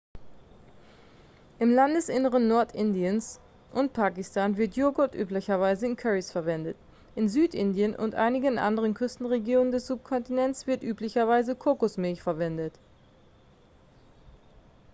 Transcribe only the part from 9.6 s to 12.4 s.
des subkontinents wird üblicherweise kokosmilch